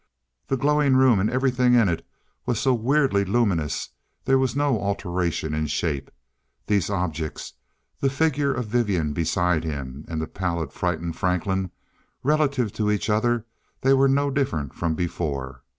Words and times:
The 0.47 0.57
glowing 0.57 0.95
room 0.95 1.19
and 1.19 1.29
everything 1.29 1.75
in 1.75 1.87
it 1.87 2.03
was 2.47 2.59
so 2.59 2.73
weirdly 2.73 3.23
luminous, 3.23 3.89
there 4.25 4.39
was 4.39 4.55
no 4.55 4.79
alteration 4.81 5.53
in 5.53 5.67
shape. 5.67 6.09
These 6.65 6.89
objects, 6.89 7.53
the 7.99 8.09
figure 8.09 8.51
of 8.51 8.65
Vivian 8.65 9.13
beside 9.13 9.63
him, 9.63 10.03
and 10.07 10.19
the 10.19 10.25
pallid 10.25 10.73
frightened 10.73 11.17
Franklin, 11.17 11.69
relative 12.23 12.73
to 12.73 12.89
each 12.89 13.11
other 13.11 13.45
they 13.81 13.93
were 13.93 14.09
no 14.09 14.31
different 14.31 14.73
from 14.73 14.95
before. 14.95 15.61